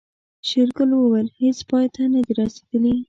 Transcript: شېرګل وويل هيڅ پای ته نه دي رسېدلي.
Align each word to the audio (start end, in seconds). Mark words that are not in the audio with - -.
شېرګل 0.47 0.89
وويل 0.95 1.27
هيڅ 1.39 1.59
پای 1.69 1.85
ته 1.93 2.01
نه 2.13 2.19
دي 2.25 2.33
رسېدلي. 2.39 2.93